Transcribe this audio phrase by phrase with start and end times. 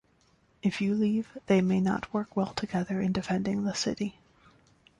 [0.63, 4.15] If you leave, they may not work well together in defending the city.